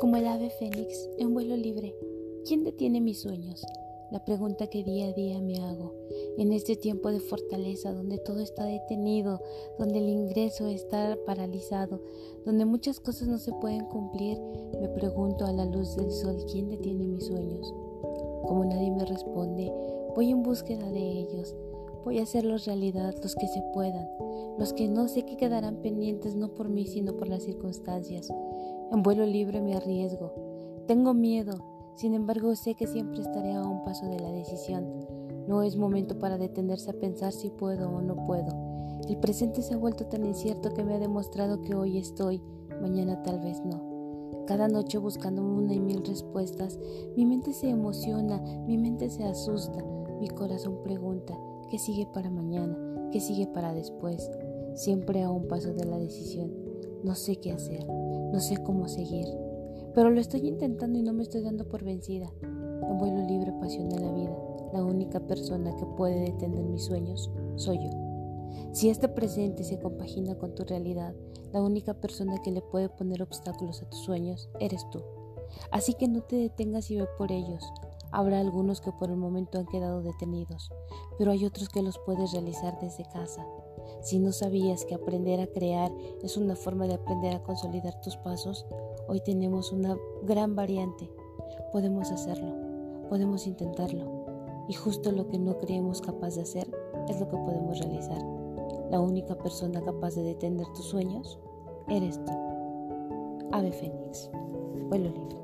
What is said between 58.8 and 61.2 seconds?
seguir, pero lo estoy intentando y no